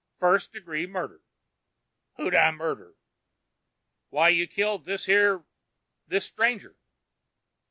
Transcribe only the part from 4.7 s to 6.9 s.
this here... this stranger."